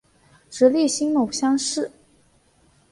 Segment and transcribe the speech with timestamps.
[0.49, 1.91] 直隶辛卯乡试。